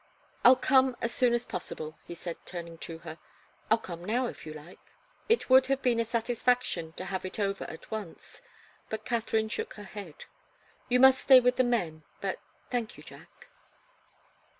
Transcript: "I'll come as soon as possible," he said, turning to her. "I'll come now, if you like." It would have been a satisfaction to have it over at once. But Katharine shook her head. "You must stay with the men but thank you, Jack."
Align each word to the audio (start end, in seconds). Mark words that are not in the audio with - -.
"I'll 0.43 0.55
come 0.55 0.97
as 0.99 1.13
soon 1.13 1.31
as 1.35 1.45
possible," 1.45 1.99
he 2.07 2.15
said, 2.15 2.35
turning 2.43 2.79
to 2.79 2.97
her. 3.05 3.19
"I'll 3.69 3.77
come 3.77 4.03
now, 4.03 4.25
if 4.25 4.47
you 4.47 4.53
like." 4.55 4.79
It 5.29 5.47
would 5.47 5.67
have 5.67 5.83
been 5.83 5.99
a 5.99 6.05
satisfaction 6.05 6.93
to 6.93 7.05
have 7.05 7.23
it 7.23 7.39
over 7.39 7.65
at 7.65 7.91
once. 7.91 8.41
But 8.89 9.05
Katharine 9.05 9.49
shook 9.49 9.75
her 9.75 9.83
head. 9.83 10.25
"You 10.89 10.99
must 10.99 11.21
stay 11.21 11.39
with 11.39 11.57
the 11.57 11.63
men 11.63 12.01
but 12.19 12.39
thank 12.71 12.97
you, 12.97 13.03
Jack." 13.03 13.49